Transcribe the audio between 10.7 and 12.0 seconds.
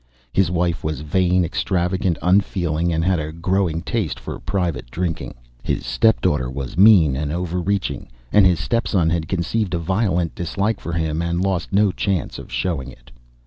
for him, and lost no